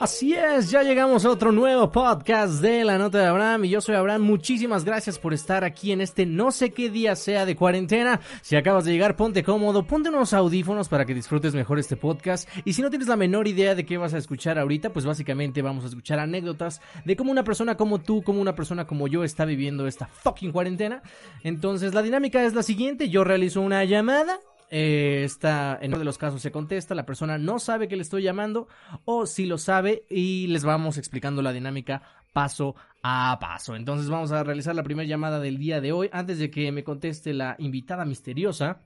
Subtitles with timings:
[0.00, 3.80] Así es, ya llegamos a otro nuevo podcast de La Nota de Abraham y yo
[3.80, 4.22] soy Abraham.
[4.22, 8.20] Muchísimas gracias por estar aquí en este no sé qué día sea de cuarentena.
[8.42, 12.48] Si acabas de llegar, ponte cómodo, ponte unos audífonos para que disfrutes mejor este podcast.
[12.64, 15.62] Y si no tienes la menor idea de qué vas a escuchar ahorita, pues básicamente
[15.62, 19.22] vamos a escuchar anécdotas de cómo una persona como tú, como una persona como yo
[19.22, 21.02] está viviendo esta fucking cuarentena.
[21.44, 24.40] Entonces la dinámica es la siguiente, yo realizo una llamada
[24.70, 28.02] eh, está, en uno de los casos se contesta, la persona no sabe que le
[28.02, 28.68] estoy llamando
[29.04, 33.76] o si lo sabe y les vamos explicando la dinámica paso a paso.
[33.76, 36.10] Entonces vamos a realizar la primera llamada del día de hoy.
[36.12, 38.82] Antes de que me conteste la invitada misteriosa,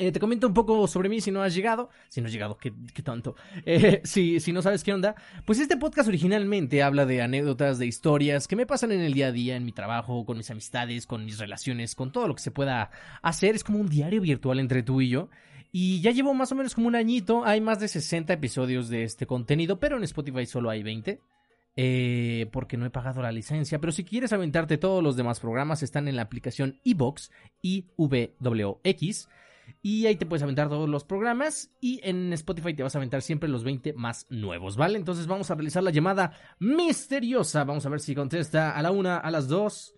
[0.00, 1.90] eh, te comento un poco sobre mí si no has llegado.
[2.08, 3.36] Si no has llegado, qué, qué tonto.
[3.66, 5.14] Eh, si, si no sabes qué onda.
[5.44, 9.26] Pues este podcast originalmente habla de anécdotas, de historias que me pasan en el día
[9.26, 12.42] a día, en mi trabajo, con mis amistades, con mis relaciones, con todo lo que
[12.42, 12.90] se pueda
[13.20, 13.54] hacer.
[13.54, 15.28] Es como un diario virtual entre tú y yo.
[15.70, 17.44] Y ya llevo más o menos como un añito.
[17.44, 21.20] Hay más de 60 episodios de este contenido, pero en Spotify solo hay 20.
[21.76, 23.78] Eh, porque no he pagado la licencia.
[23.80, 27.30] Pero si quieres aventarte todos los demás programas, están en la aplicación iBox,
[27.62, 29.28] IWX.
[29.82, 31.70] Y ahí te puedes aventar todos los programas.
[31.80, 34.98] Y en Spotify te vas a aventar siempre los 20 más nuevos, ¿vale?
[34.98, 37.64] Entonces vamos a realizar la llamada misteriosa.
[37.64, 39.94] Vamos a ver si contesta a la una, a las dos.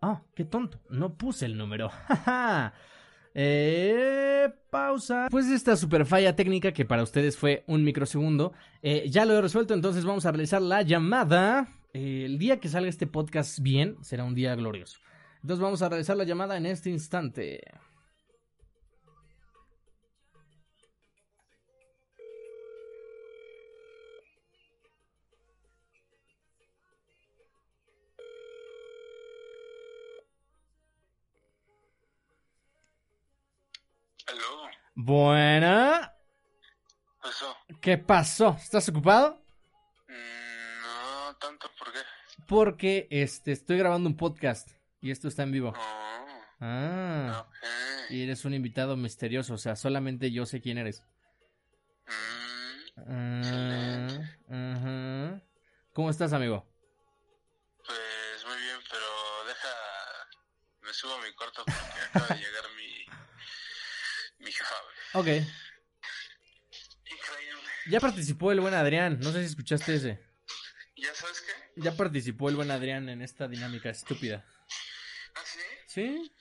[0.00, 0.80] Ah, qué tonto.
[0.90, 1.90] No puse el número.
[3.34, 5.28] eh, pausa.
[5.30, 8.52] Pues esta super falla técnica que para ustedes fue un microsegundo.
[8.82, 11.68] Eh, ya lo he resuelto, entonces vamos a realizar la llamada.
[11.92, 14.98] El día que salga este podcast bien, será un día glorioso.
[15.42, 17.60] Entonces vamos a realizar la llamada en este instante.
[34.26, 36.14] Aló, Buena.
[37.20, 37.56] pasó.
[37.80, 38.56] ¿Qué pasó?
[38.60, 39.42] ¿Estás ocupado?
[40.08, 41.98] Mm, no tanto, ¿por qué?
[42.48, 44.70] Porque este estoy grabando un podcast
[45.00, 45.72] y esto está en vivo.
[45.72, 46.06] No,
[46.58, 47.46] Ah.
[48.08, 51.02] Y eres un invitado misterioso, o sea, solamente yo sé quién eres.
[52.96, 54.20] Mm,
[54.50, 55.40] Ah.
[55.92, 56.66] ¿Cómo estás, amigo?
[57.84, 59.06] pues muy bien, pero
[59.46, 59.68] deja.
[60.82, 62.64] Me subo a mi cuarto porque acaba de llegar
[65.14, 65.26] Ok.
[65.26, 65.46] Increíble.
[67.88, 70.20] Ya participó el buen Adrián, no sé si escuchaste ese.
[70.96, 71.80] ¿Ya sabes qué?
[71.82, 74.44] Ya participó el buen Adrián en esta dinámica estúpida.
[75.34, 75.60] ¿Ah, sí?
[75.86, 76.32] ¿Sí?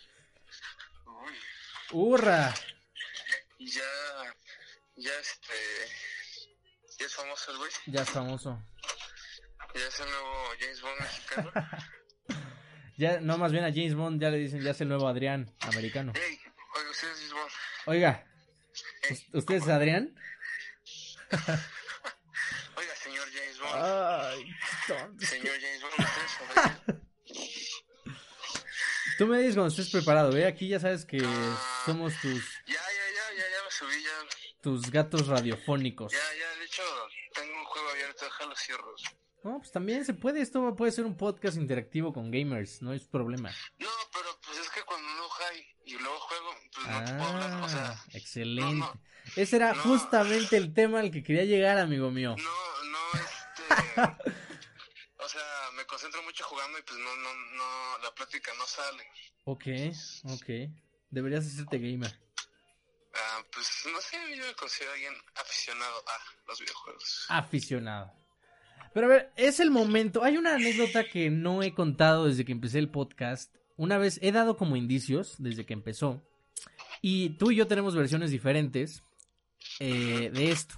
[1.06, 1.34] Uy.
[1.92, 2.54] ¡Hurra!
[3.60, 3.82] Ya.
[4.96, 5.54] Ya este.
[7.00, 7.72] Ya es famoso el güey.
[7.88, 8.64] Ya es famoso.
[9.74, 11.52] Ya es el nuevo James Bond mexicano.
[12.98, 15.54] Ya, no, más bien a James Bond ya le dicen, ya es el nuevo Adrián
[15.68, 16.14] americano.
[16.16, 16.40] Ey,
[16.78, 17.52] oiga, usted es James Bond.
[17.88, 18.26] Oiga,
[19.12, 20.16] ¿us- ¿usted es Adrián?
[22.76, 23.74] Oiga, señor James Bond.
[23.76, 24.46] Ay,
[24.88, 25.26] tonto.
[25.26, 27.02] Señor James Bond, usted es Adrián.
[29.18, 30.46] Tú me dices cuando estés preparado, ¿eh?
[30.46, 31.20] Aquí ya sabes que
[31.86, 34.62] somos tus, Ya, ya, ya, ya, ya me subí, ya.
[34.62, 36.12] tus gatos radiofónicos.
[36.12, 36.84] Ya, ya, de hecho,
[37.34, 38.94] tengo un juego abierto, déjalo cierro.
[39.44, 43.08] No, pues también se puede, esto puede ser un podcast interactivo con gamers, no es
[43.08, 43.52] problema.
[43.78, 47.26] No, pero pues es que cuando no hay y luego juego, pues no te puedo
[47.26, 48.76] hablar, o sea, Ah, excelente.
[48.76, 49.02] no, no.
[49.36, 49.82] Ese era No.
[49.84, 52.36] justamente el tema al que quería llegar, amigo mío.
[52.38, 54.02] no, no, este...
[55.18, 55.42] o sea,
[55.76, 59.04] me concentro mucho jugando y pues no, no, no, la plática no sale.
[59.46, 59.66] Ok,
[60.34, 60.46] ok.
[61.10, 62.20] Deberías hacerte gamer.
[63.14, 67.26] Ah, pues no sé, yo me considero alguien aficionado a los videojuegos.
[67.30, 68.14] Aficionado.
[68.94, 70.24] Pero a ver, es el momento.
[70.24, 73.54] Hay una anécdota que no he contado desde que empecé el podcast.
[73.78, 76.24] Una vez he dado como indicios desde que empezó.
[77.02, 79.04] Y tú y yo tenemos versiones diferentes
[79.80, 80.76] eh, de esto.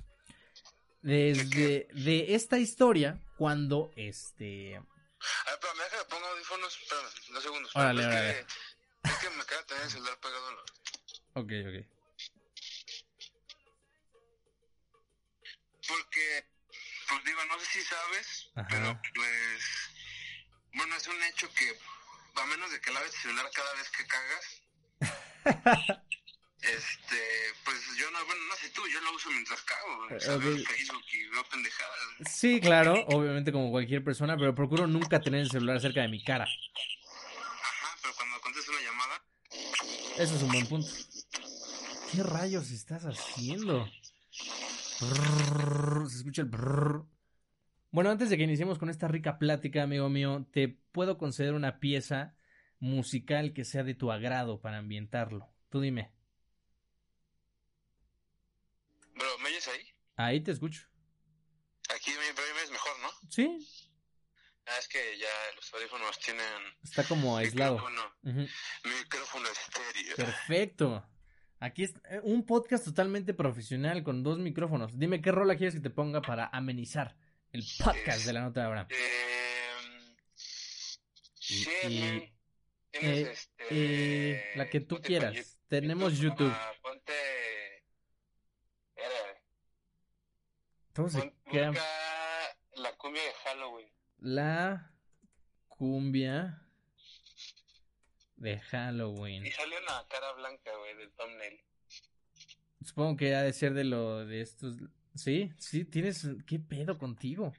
[1.01, 4.75] Desde de esta historia, cuando este.
[4.75, 7.75] A ver, pero me deja que ponga audífonos, espérame, dos segundos.
[7.75, 8.33] Órale, es órale.
[8.33, 10.65] Que, es que me queda tener el celular pegado.
[11.33, 11.97] Ok, ok.
[15.87, 16.45] Porque,
[17.07, 18.67] pues digo, no sé si sabes, Ajá.
[18.69, 19.63] pero pues,
[20.73, 21.77] bueno, es un hecho que,
[22.41, 24.61] a menos de que laves el celular cada vez que cagas,
[26.61, 27.21] este,
[27.63, 30.57] pues yo no, bueno, no sé tú, yo lo uso mientras cago, o sea, veo
[30.57, 31.97] Facebook y veo pendejadas.
[32.29, 36.23] Sí, claro, obviamente como cualquier persona, pero procuro nunca tener el celular cerca de mi
[36.23, 36.45] cara.
[36.45, 39.23] Ajá, pero cuando contesto una llamada,
[40.17, 40.89] Eso es un buen punto.
[42.11, 43.89] ¿Qué rayos estás haciendo?
[44.99, 47.05] Brrr, se escucha el brrr.
[47.91, 51.79] Bueno, antes de que iniciemos con esta rica plática, amigo mío, te puedo conceder una
[51.79, 52.35] pieza
[52.79, 55.49] musical que sea de tu agrado para ambientarlo.
[55.69, 56.11] Tú dime.
[59.15, 59.81] bro, ¿me oyes ahí?
[60.15, 60.83] Ahí te escucho.
[61.95, 62.71] Aquí me, me oyes
[63.29, 63.67] Sí.
[64.65, 66.43] Ah, es que ya los audífonos tienen
[66.83, 67.75] Está como aislado.
[67.75, 68.01] micrófono,
[68.83, 70.15] micrófono estéreo.
[70.17, 71.09] Perfecto.
[71.59, 74.99] Aquí es eh, un podcast totalmente profesional con dos micrófonos.
[74.99, 77.15] Dime qué rola quieres que te ponga para amenizar
[77.51, 78.87] el podcast de la nota de Abraham.
[78.89, 78.95] Eh,
[81.49, 82.33] Y- sí, y- man.
[82.91, 85.33] Tienes, eh, este, eh, la que tú quieras.
[85.35, 86.51] con Tenemos YouTube.
[86.51, 87.13] ah, ponte.
[88.95, 89.41] Era,
[90.95, 91.73] ¿Cómo se queda?
[92.75, 93.89] la cumbia de Halloween.
[94.19, 94.93] La
[95.67, 96.61] cumbia
[98.37, 99.45] de Halloween.
[99.45, 101.59] Y sale una cara blanca, güey, del thumbnail.
[102.83, 104.77] Supongo que ha de ser de lo de estos.
[105.17, 106.27] Sí, sí, tienes.
[106.45, 107.53] ¿Qué pedo contigo?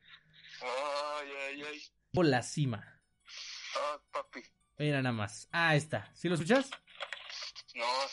[0.62, 1.82] Ay, ay, ay.
[2.14, 3.00] O la cima.
[3.76, 4.40] Ah, papi.
[4.78, 5.48] Mira nada más.
[5.52, 6.10] Ah, ahí está.
[6.14, 6.70] ¿Sí lo escuchas?
[7.74, 7.84] No.
[7.84, 8.08] no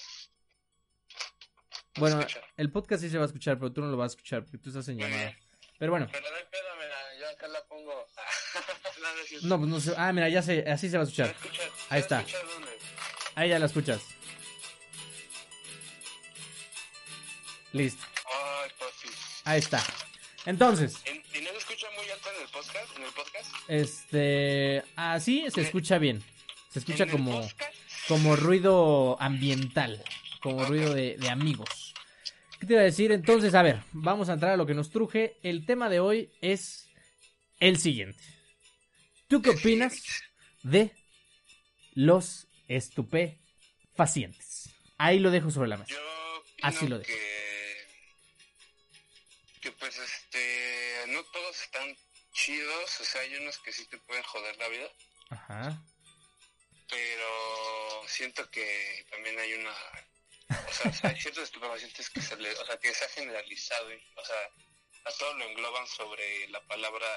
[1.98, 2.42] Bueno, escucha.
[2.58, 4.58] el podcast sí se va a escuchar, pero tú no lo vas a escuchar porque
[4.58, 5.36] tú estás en llamada.
[5.78, 8.08] Pero bueno, Pero no hay pedo, mira, yo acá la pongo.
[9.44, 9.94] no, pues no sé.
[9.98, 11.36] Ah, mira, ya sé, así se va a ¿Ya escuchar.
[11.90, 12.26] Ahí ¿Ya está.
[13.36, 14.02] Ahí ya la escuchas.
[17.74, 18.04] Listo.
[18.34, 18.85] Ay, papi.
[19.46, 19.84] Ahí está.
[20.46, 22.98] Entonces, ¿En- ¿Y no se escucha muy alto en el podcast?
[22.98, 23.54] ¿En el podcast?
[23.68, 24.84] este.
[24.96, 26.24] Así se escucha bien.
[26.72, 27.48] Se escucha ¿En el como,
[28.08, 30.04] como ruido ambiental.
[30.42, 31.94] Como ruido de, de amigos.
[32.60, 33.12] ¿Qué te iba a decir?
[33.12, 35.38] Entonces, a ver, vamos a entrar a lo que nos truje.
[35.42, 36.88] El tema de hoy es
[37.60, 38.24] el siguiente.
[39.28, 40.02] ¿Tú qué opinas
[40.64, 40.92] de
[41.96, 44.70] los estupefacientes?
[44.98, 45.92] Ahí lo dejo sobre la mesa.
[45.92, 45.98] Yo
[46.62, 47.08] Así lo dejo.
[47.10, 47.45] que
[49.86, 51.96] pues este, no todos están
[52.34, 54.90] chidos, o sea, hay unos que sí te pueden joder la vida,
[55.30, 55.80] Ajá.
[56.90, 62.36] pero siento que también hay una, o sea, o sea, hay ciertos estupefacientes que se
[62.38, 64.50] le, o sea, que se ha generalizado, y, o sea,
[65.06, 67.08] a todo lo engloban sobre la palabra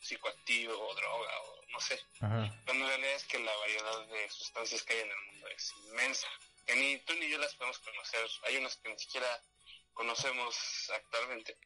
[0.00, 2.62] psicoactivo o droga o no sé, Ajá.
[2.64, 5.74] Cuando en realidad es que la variedad de sustancias que hay en el mundo es
[5.88, 6.28] inmensa.
[6.66, 8.26] Que ni tú ni yo las podemos conocer.
[8.44, 9.42] Hay unas que ni siquiera
[9.92, 11.58] conocemos actualmente.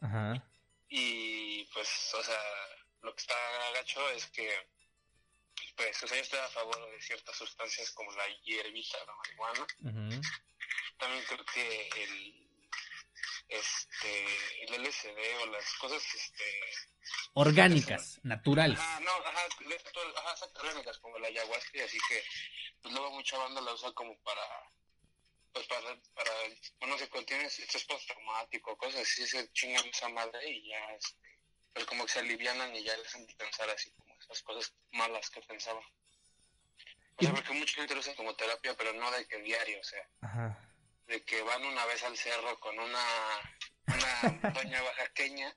[0.00, 0.42] Ajá.
[0.88, 2.40] Y pues, o sea,
[3.02, 3.34] lo que está
[3.74, 4.50] gacho es que,
[5.76, 9.66] pues, o sea, yo estoy a favor de ciertas sustancias como la hierbita, la marihuana.
[9.84, 10.20] Ujú.
[10.98, 12.48] También creo que el,
[13.48, 16.44] este, el LSD o las cosas, este,
[17.34, 18.78] Orgánicas, naturales.
[18.78, 22.22] Ajá, no, ajá, de todo- ajá, orgánicas, como la ayahuasca, y así que,
[22.82, 24.42] pues luego mucha banda la usa como para,
[25.52, 26.30] pues para, para,
[26.78, 31.38] bueno, si contiene estrés postraumático, cosas así, se chingan esa madre y ya, este,
[31.72, 35.30] pues como que se alivianan y ya les hacen pensar así como esas cosas malas
[35.30, 35.82] que pensaban.
[37.16, 39.84] O sea, porque mucha gente lo usa como terapia, pero no de que diario, o
[39.84, 40.58] sea, Ajá.
[41.06, 43.04] de que van una vez al cerro con una,
[43.86, 45.54] una doña oaxaqueña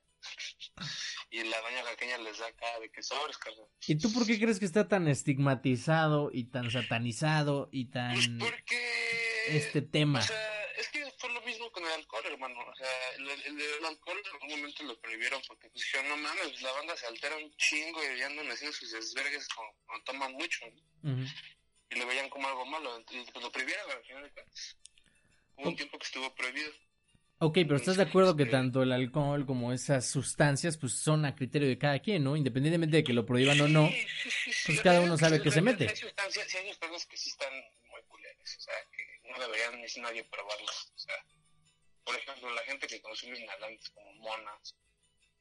[1.30, 3.68] y la doña oaxaqueña les da acá de que sobres, carnal.
[3.88, 8.30] ¿Y tú por qué crees que está tan estigmatizado y tan satanizado y tan Pues
[8.40, 8.93] porque...
[9.48, 10.20] este tema?
[10.20, 12.60] O sea, es que fue lo mismo con el alcohol, hermano.
[12.60, 16.18] O sea, el, el, el alcohol en algún momento lo prohibieron porque pues, dijeron, no
[16.18, 20.32] mames, la banda se altera un chingo y andan haciendo sus desvergues cuando, cuando toman
[20.34, 20.66] mucho.
[21.02, 21.14] ¿no?
[21.14, 21.26] Ujú.
[21.92, 23.00] Y lo veían como algo malo.
[23.00, 24.78] Y pues lo prohibieron al final de cuentas.
[25.56, 26.72] Hubo un tiempo que estuvo prohibido.
[27.40, 31.26] Ok, pero ¿estás de acuerdo que Este- tanto el alcohol como esas sustancias pues son
[31.26, 32.38] a criterio de cada quien, ¿no?
[32.38, 33.90] Independientemente de que lo prohíban o no.
[33.90, 34.64] Sí, sí, sí, sí.
[34.68, 35.90] pues cada uno sabe sí, qué o se mete.
[35.90, 37.54] Hay sustancias, sí hay sustancias que sí están
[37.92, 38.93] muy culeras, o sea, que
[39.34, 40.92] no deberían ni nadie probarlas.
[40.96, 41.16] O sea,
[42.04, 44.76] por ejemplo, la gente que consume inhalantes como monas,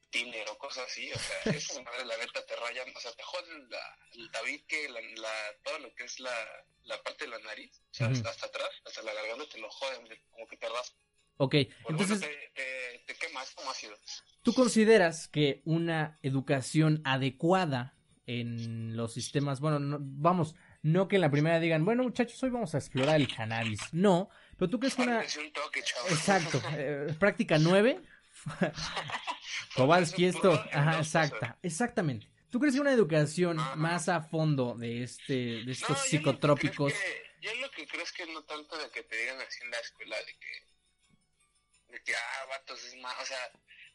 [0.09, 3.23] tiner o cosas así, o sea, esas madres la neta te rayan, o sea, te
[3.23, 5.33] joden la, el tabique, la, la,
[5.63, 6.35] todo lo que es la,
[6.83, 9.69] la parte de la nariz, o sea, hasta, hasta atrás, hasta la garganta te lo
[9.71, 11.03] joden, de- como que te raspan.
[11.37, 13.97] Ok, Por entonces eso te, te, te quema, es como ácido.
[14.43, 17.97] ¿tú consideras que una educación adecuada
[18.27, 22.49] en los sistemas, bueno, no- vamos, no que en la primera digan, bueno muchachos, hoy
[22.49, 25.23] vamos a explorar el cannabis, no, pero tú crees que una...
[25.23, 28.01] Exacto, eh, práctica 9,
[29.75, 32.27] Kowalski esto, ajá, exacta, exactamente.
[32.49, 36.03] ¿Tú crees que una educación más a fondo de este, de estos No, yo lo
[36.03, 36.93] que psicotrópicos?
[37.41, 39.79] Yo lo que creo es que no tanto de que te digan así en la
[39.79, 43.39] escuela, de que, de que, ah, vatos, es más, o sea,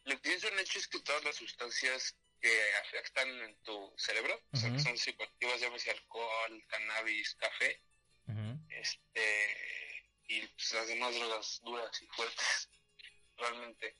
[0.03, 4.41] lo que es un hecho es que todas las sustancias que afectan en tu cerebro,
[4.51, 7.81] o sea, que son psicoactivas, llámese alcohol, cannabis, café,
[8.69, 9.47] este,
[10.27, 12.69] y pues, las demás drogas duras y fuertes,
[13.37, 13.95] realmente,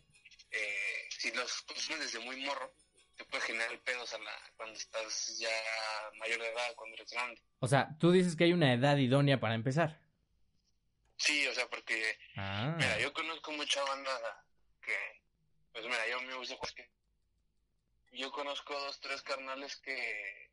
[0.51, 2.73] eh, si los consumes desde muy morro,
[3.17, 5.49] te puede generar pedos a la, cuando estás ya
[6.19, 7.41] mayor de edad, cuando eres grande.
[7.59, 9.99] O sea, tú dices que hay una edad idónea para empezar.
[11.17, 14.45] Sí, o sea, porque, Ah, mira, yo conozco mucha banda
[14.81, 14.95] que,
[15.73, 16.89] pues mira, yo me que
[18.11, 20.51] yo conozco dos, tres carnales que,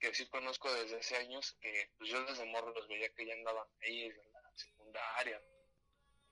[0.00, 3.34] que sí conozco desde hace años, que pues yo desde morro los veía que ya
[3.34, 5.40] andaban ahí en la secundaria.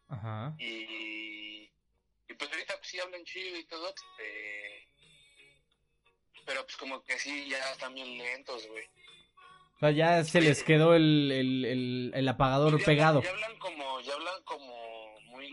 [0.08, 0.54] Ajá.
[0.58, 1.70] Y,
[2.28, 4.88] y pues ahorita pues sí hablan chido y todo, este,
[6.44, 8.84] pero pues como que sí, ya están bien lentos, güey.
[9.76, 13.22] O sea, ya se les quedó el, el, el, el apagador Ya pegado.
[13.22, 14.85] Ya hablan como, ya hablan como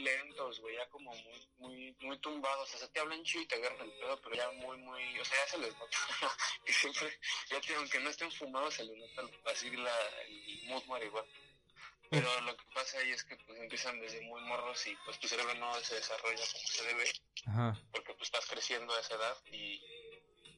[0.04, 2.74] lentos, güey, ya como muy, muy, muy tumbados.
[2.74, 5.26] O sea, te hablan chido y te agarran el pedo, pero ya muy, muy, o
[5.26, 5.98] sea, ya se les nota.
[6.66, 7.20] que siempre,
[7.50, 9.96] ya te, aunque no estén fumados, se les nota así la,
[10.28, 11.28] el mood marihuana.
[12.10, 15.28] Pero lo que pasa ahí es que pues empiezan desde muy morros y pues tu
[15.28, 17.12] cerebro no se desarrolla como se debe,
[17.48, 17.82] Ajá.
[17.92, 19.82] porque pues estás creciendo a esa edad y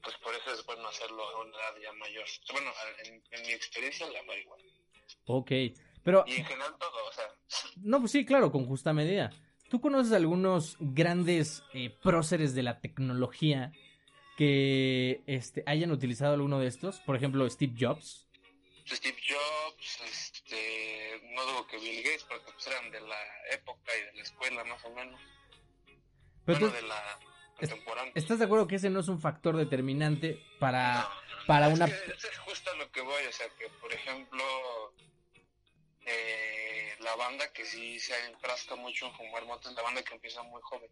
[0.03, 2.25] pues por eso es bueno hacerlo a una edad ya mayor.
[2.51, 2.73] Bueno,
[3.05, 4.63] en, en mi experiencia la marihuana.
[5.27, 5.51] Ok.
[6.03, 7.34] Pero, Y en general todo, o sea,
[7.77, 9.31] no, pues sí, claro, con justa medida.
[9.69, 13.71] ¿Tú conoces algunos grandes eh, próceres de la tecnología
[14.37, 16.99] que este, hayan utilizado alguno de estos?
[16.99, 18.27] Por ejemplo, Steve Jobs.
[18.87, 23.17] Steve Jobs, este, no dudo que Bill Gates, porque pues eran de la
[23.51, 25.19] época y de la escuela más o menos,
[26.45, 27.19] Pero bueno, tú, de la
[27.57, 28.11] contemporánea.
[28.15, 30.93] ¿estás de acuerdo que ese no es un factor determinante para...
[31.01, 33.67] No, no, para es una- que es justo a lo que voy, o sea, que
[33.81, 34.43] por ejemplo,
[36.05, 40.13] eh, la banda que sí se enfrasca mucho en fumar mota es la banda que
[40.13, 40.89] empieza muy joven.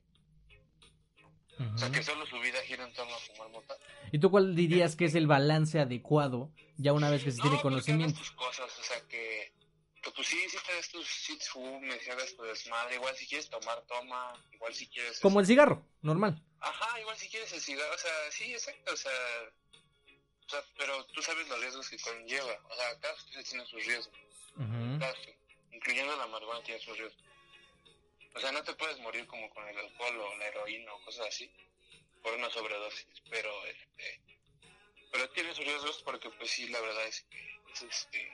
[1.76, 3.78] O sea, que solo su vida gira en torno a fumar mota.
[4.12, 7.58] ¿Y tú cuál dirías que es el balance adecuado ya una vez que se tiene
[7.58, 8.20] No, conocimiento?
[8.20, 9.54] tus cosas, o sea, que,
[10.02, 12.96] que pues sí, sí te des tus te fumes, y hagas tu desmadre.
[12.96, 14.34] Igual si quieres tomar, toma.
[14.52, 15.20] Igual si quieres.
[15.20, 16.44] Como el cigarro, normal.
[16.60, 17.94] Ajá, igual si quieres el cigarro.
[17.94, 19.12] O sea, sí, exacto, o sea.
[20.46, 22.60] O sea, pero tú sabes los riesgos que conlleva.
[22.70, 24.18] O sea, cada sustancia tiene sus riesgos.
[24.58, 24.83] Ujú.
[25.72, 27.24] Incluyendo la marihuana tiene sus riesgos.
[28.36, 31.28] O sea, no te puedes morir como con el alcohol o la heroína o cosas
[31.28, 31.52] así
[32.22, 34.20] por una sobredosis, pero este
[35.12, 38.34] pero tiene sus riesgos porque pues sí, la verdad es que es este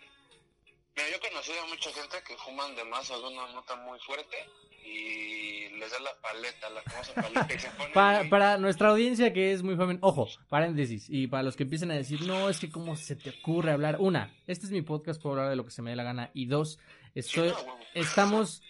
[0.96, 3.76] Mira, yo he conocido a mucha gente que fuman de más o de una nota
[3.76, 4.38] muy fuerte
[4.84, 5.49] y
[5.80, 9.34] les da la paleta, la famosa paleta y se ponen Pa- muy- para nuestra audiencia
[9.34, 12.60] que es muy joven, ojo, paréntesis, y para los que empiecen a decir, no, es
[12.60, 15.66] que cómo se te ocurre hablar, una, este es mi podcast, puedo hablar de lo
[15.66, 16.80] que se me dé la gana, y dos,
[17.16, 17.80] estoy, Sí, no, huevo.
[17.96, 18.62] estamos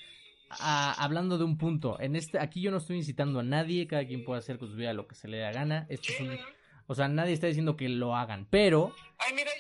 [0.49, 4.23] hablando de un punto, en este, aquí yo no estoy incitando a nadie, cada quien
[4.23, 6.39] puede hacer con su vida lo que se le dé la gana, esto es un-
[6.87, 9.51] o sea, nadie está diciendo que lo hagan, pero, Ay, mira,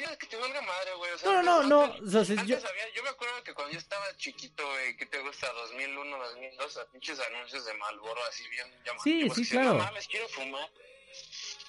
[0.00, 1.10] ya, que te valga madre, güey.
[1.12, 3.08] O sea, no, no, no, antes- no, o sea, si Antes yo, había, yo me
[3.10, 5.46] acuerdo que cuando yo estaba chiquito, güey, ¿qué te gusta?
[5.52, 9.36] 2001, 2002, a pinches anuncios de Malboro así bien llamativos.
[9.36, 9.74] Sí, sí, que claro.
[9.78, 10.68] No mames, quiero fumar.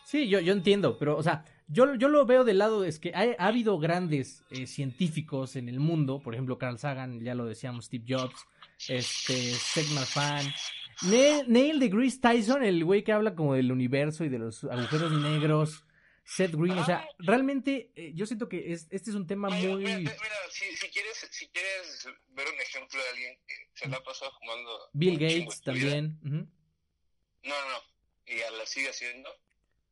[0.05, 3.11] Sí, yo, yo entiendo, pero, o sea, yo, yo lo veo del lado, es que
[3.13, 7.45] ha, ha habido grandes eh, científicos en el mundo, por ejemplo, Carl Sagan, ya lo
[7.45, 8.45] decíamos, Steve Jobs,
[8.87, 10.51] este, Sigmar Fan,
[11.03, 15.11] Neil, Neil deGrasse Tyson, el güey que habla como del universo y de los agujeros
[15.11, 15.83] negros,
[16.29, 19.69] Seth Green, o sea, realmente eh, yo siento que es, este es un tema Mira,
[19.69, 19.83] muy...
[19.83, 23.97] mira, mira, si, si, quieres, si quieres ver un ejemplo de alguien que se la
[23.97, 24.89] ha pasado fumando.
[24.93, 26.19] Bill Gates también.
[26.23, 26.47] ujú.
[27.43, 27.83] No, no, no.
[28.27, 29.27] Y a la sigue haciendo.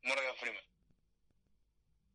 [0.04, 0.64] Morgan Freeman.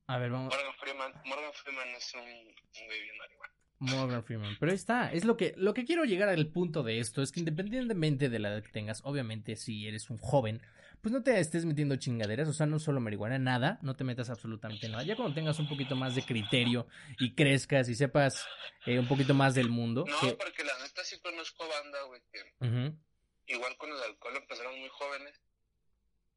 [0.06, 0.54] A ver, vamos.
[0.54, 3.54] Morgan Freeman, Morgan Freeman es un, un bien marihuana.
[3.82, 4.56] Morgan Freeman.
[4.60, 7.40] Pero está, es lo que, lo que quiero llegar al punto de esto, es que
[7.40, 10.62] independientemente de la edad que tengas, obviamente si eres un joven,
[11.00, 14.30] pues no te estés metiendo chingaderas, o sea, no solo marihuana, nada, no te metas
[14.30, 15.02] absolutamente nada.
[15.02, 16.86] Ya cuando tengas un poquito más de criterio
[17.18, 18.46] y crezcas y sepas
[18.86, 22.20] eh, un poquito más del mundo, No, que- porque la neta sí conozco banda, güey,
[22.32, 25.40] que igual con el alcohol empezaron muy jóvenes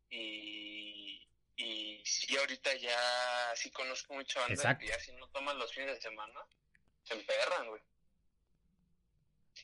[0.10, 2.98] y, y sí ahorita ya
[3.56, 4.82] sí conozco mucha banda Exacto.
[4.82, 6.40] que ya si no toman los fines de semana
[7.06, 7.82] se emperran, güey.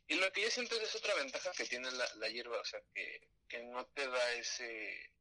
[0.08, 2.80] Y lo que yo siento es otra ventaja que tiene la, la hierba, o sea,
[2.94, 5.12] que, que no te da ese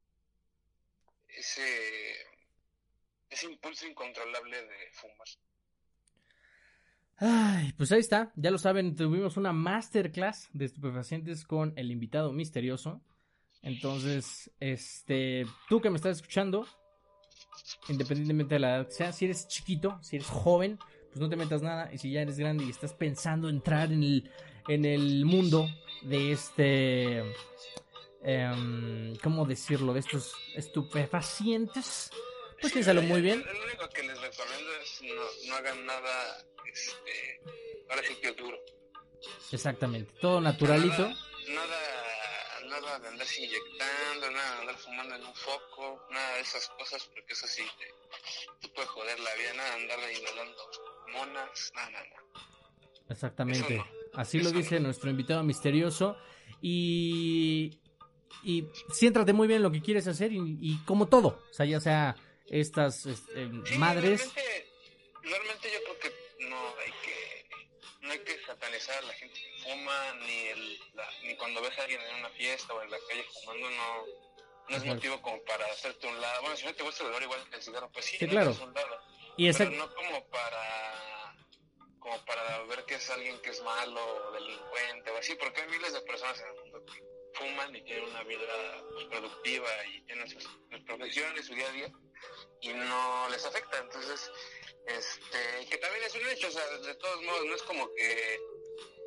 [1.29, 2.15] ese
[3.29, 5.29] ese impulso incontrolable de fumar.
[7.23, 12.33] Ay, pues ahí está, ya lo saben, tuvimos una masterclass de estupefacientes con el invitado
[12.33, 13.03] misterioso.
[13.63, 16.67] Entonces, este, tú que me estás escuchando,
[17.89, 20.79] independientemente de la edad que sea, si eres chiquito, si eres joven,
[21.11, 21.91] pues no te metas nada.
[21.93, 24.31] Y si ya eres grande y estás pensando entrar en el,
[24.69, 25.69] en el mundo
[26.03, 27.19] de este,
[28.23, 29.93] em, ¿cómo decirlo?
[29.93, 32.11] De estos estupefacientes,
[32.61, 33.45] pues piénsalo muy bien.
[33.45, 37.41] Lo único que les recomiendo es no, no hagan nada, este,
[37.89, 38.59] ahora sí que duro.
[39.51, 41.03] Exactamente, todo naturalito.
[41.03, 41.17] Nada,
[41.49, 46.69] nada, nada de andarse inyectando, nada de andar fumando en un foco, nada de esas
[46.69, 47.93] cosas, porque eso sí te,
[48.61, 52.05] te puede joder la vida, nada de andar inhalando monas, nada, nada.
[52.05, 53.01] nada.
[53.09, 53.77] Exactamente.
[53.77, 54.87] Eso Así lo dice no.
[54.87, 56.17] nuestro invitado misterioso.
[56.63, 57.81] Y
[58.43, 61.81] y céntrate muy bien en lo que quieres hacer y, como todo, o sea, ya
[61.81, 63.47] sea estas este,
[63.79, 64.33] madres.
[64.35, 64.73] Realmente,
[65.23, 69.63] realmente, yo creo que no hay que no hay que satanizar a la gente que
[69.63, 70.79] fuma ni el,
[71.25, 74.31] ni cuando ves a alguien en una fiesta o en la calle fumando no
[74.71, 76.43] no es motivo como para hacerte un lado.
[76.43, 78.57] Bueno, si no te gusta el olor igual que el cigarro, pues sí, sí claro.
[78.63, 78.99] un lado.
[79.37, 80.80] Y Pero no como para
[82.11, 85.93] como para ver que es alguien que es malo delincuente o así, porque hay miles
[85.93, 87.03] de personas en el mundo que
[87.35, 90.45] fuman y tienen una vida pues, productiva y tienen sus,
[90.87, 91.93] profesiones, su día a día
[92.63, 93.79] y no les afecta.
[93.79, 94.31] Entonces,
[94.87, 98.41] este, que también es un hecho, o sea, de todos modos, no es como que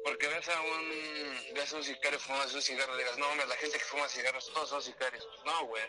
[0.06, 3.48] porque ves a un, ves a un sicario fumando un cigarro y digas, no, hombre,
[3.48, 5.28] la gente que fuma cigarros todos son sicarios.
[5.46, 5.84] No, güey,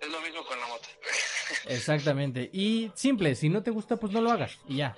[0.00, 0.88] es lo mismo con la moto.
[1.66, 2.48] Exactamente.
[2.52, 4.58] Y simple, si no te gusta, pues no lo hagas.
[4.66, 4.96] Y ya.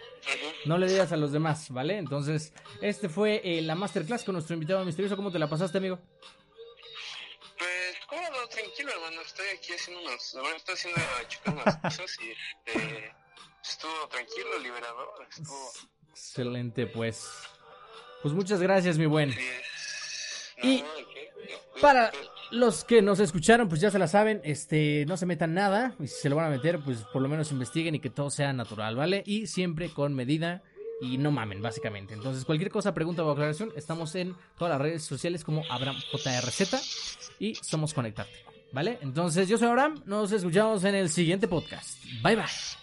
[0.64, 1.98] No le digas a los demás, ¿vale?
[1.98, 5.16] Entonces, este fue eh, la masterclass con nuestro invitado misterioso.
[5.16, 5.98] ¿Cómo te la pasaste, amigo?
[7.58, 9.22] Pues, cómodo, tranquilo, hermano.
[9.22, 10.36] Estoy aquí haciendo unos.
[10.40, 11.00] Bueno, estoy haciendo
[11.46, 13.14] unas cosas y este.
[13.62, 15.26] Estuvo tranquilo, liberador.
[15.30, 15.72] Estuvo.
[16.10, 17.28] Excelente, pues.
[18.22, 19.36] Pues muchas gracias, mi buen.
[20.62, 20.84] y
[21.80, 22.12] para
[22.52, 26.06] los que nos escucharon, pues ya se la saben, este, no se metan nada, y
[26.06, 28.52] si se lo van a meter, pues por lo menos investiguen y que todo sea
[28.52, 29.22] natural, ¿vale?
[29.26, 30.62] Y siempre con medida
[31.00, 32.14] y no mamen, básicamente.
[32.14, 37.54] Entonces, cualquier cosa, pregunta o aclaración, estamos en todas las redes sociales como AbramJRZ y
[37.56, 38.98] somos Conectarte, ¿vale?
[39.02, 42.04] Entonces, yo soy Abraham, nos escuchamos en el siguiente podcast.
[42.22, 42.81] Bye bye.